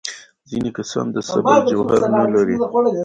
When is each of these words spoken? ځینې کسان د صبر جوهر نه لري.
ځینې 0.49 0.69
کسان 0.77 1.05
د 1.15 1.17
صبر 1.29 1.59
جوهر 1.69 2.01
نه 2.17 2.25
لري. 2.33 2.55